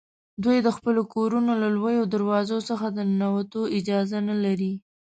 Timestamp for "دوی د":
0.43-0.69